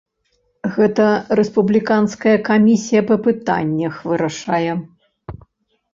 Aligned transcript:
Гэта 0.77 1.05
рэспубліканская 1.39 2.35
камісія 2.49 3.01
па 3.11 3.15
пытаннях 3.27 3.93
вырашае. 4.13 4.71